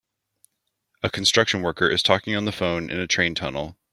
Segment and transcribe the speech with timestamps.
[1.03, 3.77] A construction worker is talking on the phone in a train tunnel.